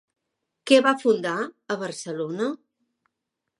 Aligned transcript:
Què 0.71 0.79
va 0.87 0.93
fundar 1.03 1.35
a 1.75 1.79
Barcelona? 1.83 2.51